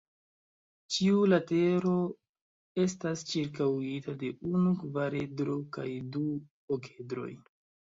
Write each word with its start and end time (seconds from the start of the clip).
Ĉiu 0.95 1.19
latero 1.33 1.93
estas 2.87 3.27
ĉirkaŭita 3.35 4.19
de 4.25 4.35
unu 4.55 4.75
kvaredro 4.83 5.63
kaj 5.79 5.91
du 6.15 6.29
okedroj. 6.83 7.35